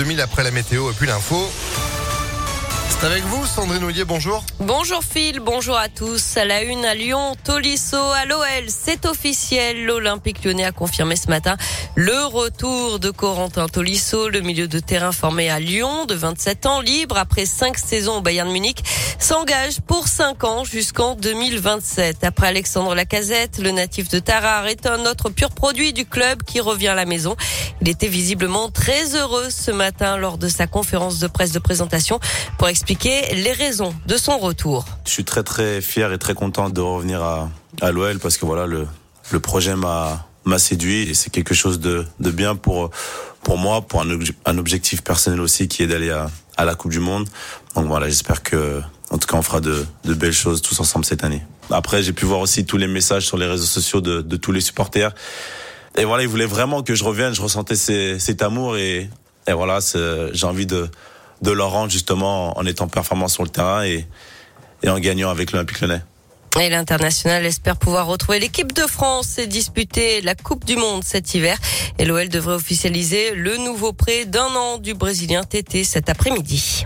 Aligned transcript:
2000 0.00 0.22
après 0.22 0.42
la 0.42 0.50
météo 0.50 0.90
et 0.90 0.94
puis 0.94 1.06
l'info. 1.06 1.36
C'est 2.90 3.06
avec 3.06 3.22
vous, 3.24 3.46
Sandrine 3.46 3.84
Ouillet, 3.84 4.04
bonjour. 4.04 4.44
Bonjour 4.58 5.02
Phil, 5.02 5.40
bonjour 5.40 5.76
à 5.76 5.88
tous. 5.88 6.36
À 6.36 6.44
la 6.44 6.62
une 6.62 6.84
à 6.84 6.94
Lyon, 6.94 7.34
Tolisso 7.44 7.96
à 7.96 8.26
l'OL, 8.26 8.64
c'est 8.68 9.06
officiel. 9.06 9.86
L'Olympique 9.86 10.44
lyonnais 10.44 10.64
a 10.64 10.72
confirmé 10.72 11.16
ce 11.16 11.28
matin 11.28 11.56
le 11.94 12.26
retour 12.26 12.98
de 12.98 13.10
Corentin 13.10 13.68
Tolisso, 13.68 14.28
le 14.28 14.40
milieu 14.40 14.68
de 14.68 14.78
terrain 14.80 15.12
formé 15.12 15.48
à 15.50 15.60
Lyon, 15.60 16.04
de 16.04 16.14
27 16.14 16.66
ans, 16.66 16.80
libre 16.80 17.16
après 17.16 17.46
cinq 17.46 17.78
saisons 17.78 18.18
au 18.18 18.20
Bayern 18.20 18.50
Munich, 18.50 18.82
s'engage 19.18 19.80
pour 19.80 20.08
5 20.08 20.44
ans 20.44 20.64
jusqu'en 20.64 21.14
2027. 21.14 22.24
Après 22.24 22.48
Alexandre 22.48 22.94
Lacazette, 22.94 23.58
le 23.58 23.70
natif 23.70 24.08
de 24.08 24.18
Tarare 24.18 24.66
est 24.66 24.86
un 24.86 25.06
autre 25.06 25.30
pur 25.30 25.50
produit 25.50 25.92
du 25.92 26.06
club 26.06 26.42
qui 26.42 26.60
revient 26.60 26.88
à 26.88 26.94
la 26.94 27.06
maison. 27.06 27.36
Il 27.80 27.88
était 27.88 28.08
visiblement 28.08 28.70
très 28.70 29.14
heureux 29.14 29.48
ce 29.50 29.70
matin 29.70 30.16
lors 30.16 30.38
de 30.38 30.48
sa 30.48 30.66
conférence 30.66 31.18
de 31.18 31.26
presse 31.26 31.52
de 31.52 31.58
présentation 31.58 32.20
pour 32.58 32.68
expliquer 32.80 33.34
les 33.34 33.52
raisons 33.52 33.94
de 34.06 34.16
son 34.16 34.38
retour. 34.38 34.86
Je 35.04 35.10
suis 35.10 35.24
très 35.24 35.42
très 35.42 35.82
fier 35.82 36.14
et 36.14 36.18
très 36.18 36.32
content 36.32 36.70
de 36.70 36.80
revenir 36.80 37.22
à, 37.22 37.50
à 37.82 37.92
l'OL 37.92 38.18
parce 38.18 38.38
que 38.38 38.46
voilà 38.46 38.64
le, 38.64 38.88
le 39.32 39.38
projet 39.38 39.76
m'a 39.76 40.24
séduit 40.56 41.02
et 41.02 41.12
c'est 41.12 41.28
quelque 41.28 41.52
chose 41.52 41.78
de, 41.78 42.06
de 42.20 42.30
bien 42.30 42.56
pour 42.56 42.90
pour 43.42 43.58
moi 43.58 43.82
pour 43.82 44.00
un, 44.00 44.58
objectif 44.58 45.02
personnel 45.02 45.42
aussi 45.42 45.68
qui 45.68 45.82
est 45.82 45.86
d'aller 45.86 46.08
à, 46.08 46.30
à 46.56 46.64
la 46.64 46.74
Coupe 46.74 46.90
du 46.90 47.00
Monde. 47.00 47.28
Donc 47.76 47.86
voilà, 47.86 48.08
j'espère 48.08 48.42
que 48.42 48.80
en 49.10 49.18
tout 49.18 49.28
cas 49.28 49.36
on 49.36 49.42
fera 49.42 49.60
de, 49.60 49.84
belles 50.04 50.32
choses 50.32 50.62
tous 50.62 50.80
ensemble 50.80 51.04
cette 51.04 51.22
année. 51.22 51.42
Après, 51.70 52.02
j'ai 52.02 52.14
pu 52.14 52.24
voir 52.24 52.40
aussi 52.40 52.64
tous 52.64 52.78
les 52.78 52.88
messages 52.88 53.26
sur 53.26 53.36
les 53.36 53.46
réseaux 53.46 53.66
sociaux 53.66 54.00
de, 54.00 54.36
tous 54.36 54.52
les 54.52 54.62
supporters 54.62 55.14
et 55.98 56.06
voilà, 56.06 56.22
il 56.22 56.30
voulait 56.30 56.46
vraiment 56.46 56.82
que 56.82 56.94
je 56.94 57.04
revienne. 57.04 57.34
Je 57.34 57.42
ressentais 57.42 57.76
cet 57.76 58.40
amour 58.40 58.78
et, 58.78 59.10
et 59.46 59.52
voilà, 59.52 59.80
j'ai 60.32 60.46
envie 60.46 60.66
de, 60.66 60.88
de 61.42 61.50
leur 61.50 61.70
rendre 61.70 61.90
justement 61.90 62.56
en 62.58 62.66
étant 62.66 62.88
performant 62.88 63.28
sur 63.28 63.42
le 63.42 63.48
terrain 63.48 63.84
et, 63.84 64.06
en 64.86 64.98
gagnant 64.98 65.30
avec 65.30 65.52
l'Olympique 65.52 65.80
Lyonnais. 65.80 66.02
Et 66.60 66.68
l'international 66.68 67.46
espère 67.46 67.76
pouvoir 67.76 68.06
retrouver 68.06 68.40
l'équipe 68.40 68.72
de 68.72 68.82
France 68.82 69.38
et 69.38 69.46
disputer 69.46 70.20
la 70.20 70.34
Coupe 70.34 70.64
du 70.64 70.74
Monde 70.76 71.04
cet 71.04 71.34
hiver. 71.34 71.56
Et 71.98 72.04
l'OL 72.04 72.28
devrait 72.28 72.54
officialiser 72.54 73.34
le 73.34 73.56
nouveau 73.56 73.92
prêt 73.92 74.24
d'un 74.24 74.48
an 74.56 74.78
du 74.78 74.94
Brésilien 74.94 75.44
TT 75.44 75.84
cet 75.84 76.08
après-midi. 76.08 76.84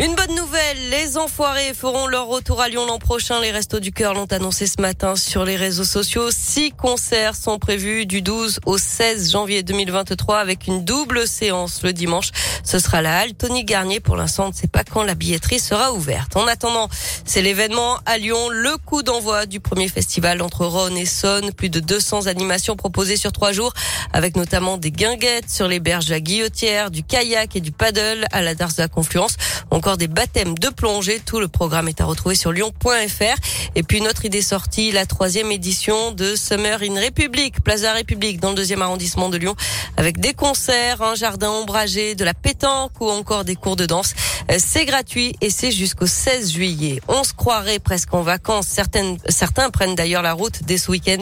Une 0.00 0.16
bonne 0.16 0.34
nouvelle, 0.34 0.90
les 0.90 1.16
enfoirés 1.16 1.72
feront 1.72 2.08
leur 2.08 2.26
retour 2.26 2.60
à 2.60 2.68
Lyon 2.68 2.84
l'an 2.84 2.98
prochain. 2.98 3.40
Les 3.40 3.52
Restos 3.52 3.78
du 3.78 3.92
Cœur 3.92 4.12
l'ont 4.12 4.26
annoncé 4.26 4.66
ce 4.66 4.80
matin 4.80 5.14
sur 5.14 5.44
les 5.44 5.54
réseaux 5.54 5.84
sociaux. 5.84 6.32
Six 6.32 6.72
concerts 6.72 7.36
sont 7.36 7.60
prévus 7.60 8.04
du 8.04 8.20
12 8.20 8.58
au 8.66 8.76
16 8.76 9.30
janvier 9.30 9.62
2023 9.62 10.40
avec 10.40 10.66
une 10.66 10.84
double 10.84 11.28
séance 11.28 11.84
le 11.84 11.92
dimanche. 11.92 12.32
Ce 12.64 12.80
sera 12.80 13.02
la 13.02 13.20
halle 13.20 13.34
Tony 13.34 13.62
Garnier. 13.62 14.00
Pour 14.00 14.16
l'instant, 14.16 14.46
on 14.46 14.48
ne 14.48 14.52
sait 14.52 14.66
pas 14.66 14.82
quand 14.82 15.04
la 15.04 15.14
billetterie 15.14 15.60
sera 15.60 15.92
ouverte. 15.92 16.34
En 16.34 16.48
attendant, 16.48 16.88
c'est 17.24 17.42
l'événement 17.42 17.98
à 18.04 18.18
Lyon, 18.18 18.48
le 18.50 18.76
coup 18.78 19.04
d'envoi 19.04 19.46
du 19.46 19.60
premier 19.60 19.86
festival 19.86 20.42
entre 20.42 20.66
Rhône 20.66 20.96
et 20.96 21.06
Saône. 21.06 21.52
Plus 21.52 21.70
de 21.70 21.78
200 21.78 22.26
animations 22.26 22.74
proposées 22.74 23.16
sur 23.16 23.30
trois 23.30 23.52
jours 23.52 23.72
avec 24.12 24.34
notamment 24.34 24.76
des 24.76 24.90
guinguettes 24.90 25.50
sur 25.50 25.68
les 25.68 25.78
berges 25.78 26.06
de 26.06 26.10
la 26.10 26.20
Guillotière, 26.20 26.90
du 26.90 27.04
kayak 27.04 27.54
et 27.54 27.60
du 27.60 27.70
paddle 27.70 28.26
à 28.32 28.42
la 28.42 28.56
Darse 28.56 28.74
de 28.74 28.82
la 28.82 28.88
Confluence 28.88 29.36
des 29.92 30.08
baptêmes 30.08 30.56
de 30.58 30.68
plongée. 30.70 31.20
Tout 31.24 31.40
le 31.40 31.48
programme 31.48 31.88
est 31.88 32.00
à 32.00 32.06
retrouver 32.06 32.34
sur 32.34 32.52
lyon.fr. 32.52 33.36
Et 33.76 33.82
puis 33.82 34.00
notre 34.00 34.24
idée 34.24 34.40
sortie, 34.40 34.92
la 34.92 35.04
troisième 35.04 35.52
édition 35.52 36.10
de 36.10 36.34
Summer 36.34 36.80
in 36.82 36.94
République, 36.94 37.62
Place 37.62 37.80
de 37.80 37.86
la 37.86 37.92
République, 37.92 38.40
dans 38.40 38.50
le 38.50 38.54
deuxième 38.54 38.80
arrondissement 38.82 39.28
de 39.28 39.36
Lyon, 39.36 39.54
avec 39.96 40.18
des 40.18 40.32
concerts, 40.32 41.02
un 41.02 41.14
jardin 41.14 41.50
ombragé, 41.50 42.14
de 42.14 42.24
la 42.24 42.34
pétanque 42.34 42.92
ou 43.00 43.10
encore 43.10 43.44
des 43.44 43.56
cours 43.56 43.76
de 43.76 43.84
danse. 43.84 44.14
Euh, 44.50 44.56
c'est 44.58 44.84
gratuit 44.84 45.34
et 45.40 45.50
c'est 45.50 45.70
jusqu'au 45.70 46.06
16 46.06 46.52
juillet. 46.52 47.00
On 47.08 47.24
se 47.24 47.32
croirait 47.32 47.78
presque 47.78 48.12
en 48.12 48.22
vacances. 48.22 48.66
Certaines, 48.68 49.18
certains 49.28 49.70
prennent 49.70 49.94
d'ailleurs 49.94 50.22
la 50.22 50.32
route 50.32 50.62
dès 50.64 50.78
ce 50.78 50.90
week-end. 50.90 51.18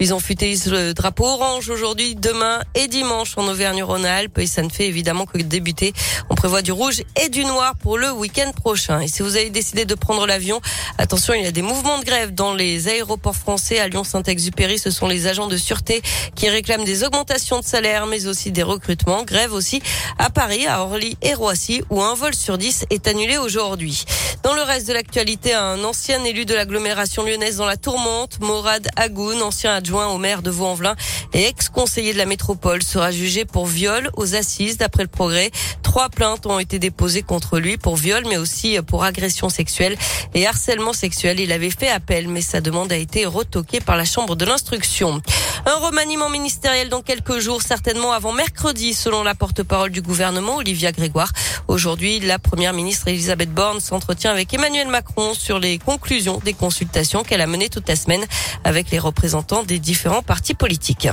Ils 0.00 0.12
ont 0.12 0.18
futé 0.18 0.54
le 0.66 0.92
drapeau 0.92 1.24
orange 1.24 1.70
aujourd'hui, 1.70 2.14
demain 2.14 2.60
et 2.74 2.88
dimanche 2.88 3.38
en 3.38 3.46
Auvergne-Rhône-Alpes. 3.46 4.38
Et 4.38 4.46
ça 4.46 4.62
ne 4.62 4.68
fait 4.68 4.86
évidemment 4.86 5.26
que 5.26 5.38
débuter. 5.38 5.92
On 6.30 6.34
prévoit 6.34 6.62
du 6.62 6.72
rouge 6.72 7.02
et 7.22 7.28
du 7.28 7.44
noir 7.44 7.74
pour 7.76 7.98
le 7.98 8.10
week-end 8.10 8.50
prochain. 8.52 9.00
Et 9.00 9.08
si 9.08 9.22
vous 9.22 9.36
avez 9.36 9.50
décidé 9.50 9.84
de 9.84 9.94
prendre 9.94 10.26
l'avion, 10.26 10.60
attention, 10.98 11.34
il 11.34 11.42
y 11.42 11.46
a 11.46 11.52
des 11.52 11.62
mouvements 11.62 11.98
de 11.98 12.04
grève 12.04 12.34
dans 12.34 12.54
les 12.54 12.88
aéroports 12.88 13.36
français. 13.36 13.78
À 13.78 13.88
Lyon-Saint-Exupéry, 13.88 14.78
ce 14.78 14.90
sont 14.90 15.06
les 15.06 15.26
agents 15.26 15.48
de 15.48 15.56
sûreté 15.56 16.02
qui 16.34 16.48
réclament 16.48 16.84
des 16.84 17.04
augmentations 17.04 17.60
de 17.60 17.64
salaire, 17.64 18.06
mais 18.06 18.26
aussi 18.26 18.50
des 18.50 18.62
recrutements. 18.62 19.22
Grève 19.22 19.52
aussi 19.52 19.80
à 20.18 20.30
Paris, 20.30 20.66
à 20.66 20.82
Orly 20.82 21.16
et 21.22 21.34
Roissy, 21.34 21.82
où 21.90 22.02
un 22.02 22.14
vol 22.14 22.34
sur 22.34 22.58
10 22.58 22.63
est 22.90 23.06
annulé 23.08 23.36
aujourd'hui. 23.36 24.04
Dans 24.42 24.54
le 24.54 24.62
reste 24.62 24.88
de 24.88 24.92
l'actualité, 24.92 25.54
un 25.54 25.82
ancien 25.84 26.22
élu 26.24 26.44
de 26.44 26.54
l'agglomération 26.54 27.24
lyonnaise 27.24 27.56
dans 27.56 27.66
la 27.66 27.76
tourmente, 27.76 28.40
Morad 28.40 28.86
Agoun, 28.96 29.42
ancien 29.42 29.74
adjoint 29.74 30.08
au 30.08 30.18
maire 30.18 30.42
de 30.42 30.50
Vaux-en-Velin 30.50 30.96
et 31.32 31.44
ex-conseiller 31.44 32.12
de 32.12 32.18
la 32.18 32.26
métropole, 32.26 32.82
sera 32.82 33.10
jugé 33.10 33.44
pour 33.44 33.66
viol 33.66 34.10
aux 34.16 34.34
assises 34.34 34.78
d'après 34.78 35.02
le 35.02 35.08
progrès. 35.08 35.50
Trois 35.82 36.08
plaintes 36.08 36.46
ont 36.46 36.58
été 36.58 36.78
déposées 36.78 37.22
contre 37.22 37.58
lui 37.58 37.76
pour 37.76 37.96
viol, 37.96 38.24
mais 38.28 38.36
aussi 38.36 38.78
pour 38.86 39.04
agression 39.04 39.48
sexuelle 39.48 39.96
et 40.34 40.46
harcèlement 40.46 40.92
sexuel. 40.92 41.40
Il 41.40 41.52
avait 41.52 41.70
fait 41.70 41.88
appel, 41.88 42.28
mais 42.28 42.40
sa 42.40 42.60
demande 42.60 42.92
a 42.92 42.96
été 42.96 43.26
retoquée 43.26 43.80
par 43.80 43.96
la 43.96 44.04
Chambre 44.04 44.36
de 44.36 44.44
l'instruction. 44.44 45.20
Un 45.66 45.76
remaniement 45.76 46.28
ministériel 46.28 46.90
dans 46.90 47.00
quelques 47.00 47.38
jours, 47.38 47.62
certainement 47.62 48.12
avant 48.12 48.32
mercredi, 48.32 48.92
selon 48.92 49.22
la 49.22 49.34
porte-parole 49.34 49.90
du 49.90 50.02
gouvernement, 50.02 50.56
Olivia 50.56 50.92
Grégoire. 50.92 51.32
Aujourd'hui, 51.68 52.20
la 52.20 52.38
première 52.38 52.74
ministre 52.74 53.08
Elisabeth 53.08 53.52
Borne 53.52 53.80
s'entretient 53.80 54.30
avec 54.30 54.52
Emmanuel 54.52 54.88
Macron 54.88 55.32
sur 55.32 55.58
les 55.58 55.78
conclusions 55.78 56.38
des 56.44 56.52
consultations 56.52 57.22
qu'elle 57.24 57.40
a 57.40 57.46
menées 57.46 57.70
toute 57.70 57.88
la 57.88 57.96
semaine 57.96 58.24
avec 58.62 58.90
les 58.90 58.98
représentants 58.98 59.62
des 59.62 59.78
différents 59.78 60.22
partis 60.22 60.54
politiques. 60.54 61.08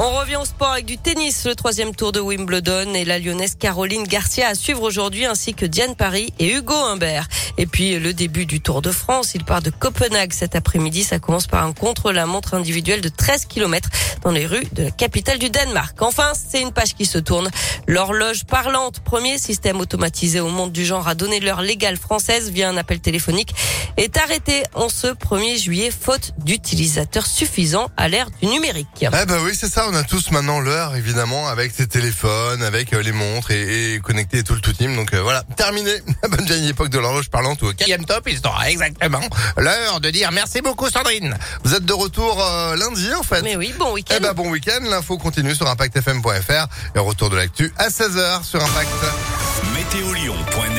On 0.00 0.16
revient 0.16 0.36
au 0.36 0.44
sport 0.44 0.70
avec 0.70 0.86
du 0.86 0.96
tennis, 0.96 1.44
le 1.44 1.56
troisième 1.56 1.92
tour 1.92 2.12
de 2.12 2.20
Wimbledon 2.20 2.94
et 2.94 3.04
la 3.04 3.18
lyonnaise 3.18 3.56
Caroline 3.56 4.04
Garcia 4.04 4.46
à 4.46 4.54
suivre 4.54 4.82
aujourd'hui 4.82 5.24
ainsi 5.24 5.54
que 5.54 5.66
Diane 5.66 5.96
Paris 5.96 6.32
et 6.38 6.54
Hugo 6.54 6.72
Humbert. 6.72 7.26
Et 7.56 7.66
puis 7.66 7.98
le 7.98 8.14
début 8.14 8.46
du 8.46 8.60
Tour 8.60 8.80
de 8.80 8.92
France, 8.92 9.32
il 9.34 9.44
part 9.44 9.60
de 9.60 9.70
Copenhague 9.70 10.32
cet 10.32 10.54
après-midi. 10.54 11.02
Ça 11.02 11.18
commence 11.18 11.48
par 11.48 11.64
un 11.64 11.72
contre-la-montre 11.72 12.54
individuel 12.54 13.00
de 13.00 13.08
13 13.08 13.46
km 13.46 13.88
dans 14.22 14.30
les 14.30 14.46
rues 14.46 14.68
de 14.72 14.84
la 14.84 14.90
capitale 14.92 15.40
du 15.40 15.50
Danemark. 15.50 16.00
Enfin, 16.00 16.30
c'est 16.34 16.60
une 16.60 16.70
page 16.70 16.94
qui 16.94 17.04
se 17.04 17.18
tourne. 17.18 17.50
L'horloge 17.88 18.44
parlante, 18.44 19.00
premier 19.00 19.36
système 19.36 19.80
automatisé 19.80 20.38
au 20.38 20.48
monde 20.48 20.70
du 20.70 20.84
genre 20.84 21.08
à 21.08 21.16
donner 21.16 21.40
l'heure 21.40 21.62
légale 21.62 21.96
française 21.96 22.50
via 22.50 22.68
un 22.68 22.76
appel 22.76 23.00
téléphonique, 23.00 23.52
est 23.96 24.16
arrêté 24.16 24.62
en 24.74 24.88
ce 24.88 25.08
1er 25.08 25.58
juillet 25.60 25.90
faute 25.90 26.34
d'utilisateurs 26.38 27.26
suffisants 27.26 27.90
à 27.96 28.08
l'ère 28.08 28.30
du 28.40 28.46
numérique. 28.46 28.86
Eh 29.00 29.08
ben 29.08 29.40
oui, 29.44 29.50
c'est 29.54 29.66
ça 29.68 29.87
on 29.88 29.94
a 29.94 30.02
tous 30.02 30.30
maintenant 30.30 30.60
l'heure, 30.60 30.96
évidemment, 30.96 31.48
avec 31.48 31.72
ses 31.72 31.86
téléphones, 31.86 32.62
avec 32.62 32.92
euh, 32.92 33.02
les 33.02 33.12
montres 33.12 33.50
et, 33.50 33.94
et 33.94 34.00
connectés 34.00 34.38
et 34.38 34.42
tout 34.42 34.54
le 34.54 34.60
tout 34.60 34.72
team. 34.72 34.94
Donc 34.94 35.14
euh, 35.14 35.22
voilà, 35.22 35.42
terminé 35.56 35.90
la 36.22 36.28
bonne 36.28 36.44
vieille 36.44 36.68
époque 36.68 36.90
de 36.90 36.98
l'horloge 36.98 37.30
parlante 37.30 37.62
ou 37.62 37.66
au 37.66 37.72
quatrième 37.72 38.04
top. 38.04 38.28
Il 38.28 38.38
sera 38.38 38.70
exactement 38.70 39.20
l'heure 39.56 40.00
de 40.00 40.10
dire 40.10 40.30
merci 40.32 40.60
beaucoup 40.60 40.90
Sandrine. 40.90 41.36
Vous 41.64 41.74
êtes 41.74 41.84
de 41.84 41.92
retour 41.92 42.42
euh, 42.42 42.76
lundi 42.76 43.08
en 43.14 43.22
fait. 43.22 43.42
Mais 43.42 43.56
oui, 43.56 43.74
bon 43.78 43.92
week-end. 43.92 44.16
Eh 44.18 44.20
ben 44.20 44.32
bon 44.32 44.50
week-end. 44.50 44.80
L'info 44.82 45.16
continue 45.16 45.54
sur 45.54 45.68
ImpactFM.fr 45.68 46.66
et 46.94 46.98
retour 46.98 47.30
de 47.30 47.36
l'actu 47.36 47.72
à 47.78 47.88
16h 47.88 48.44
sur 48.44 48.62
Impact. 48.62 48.90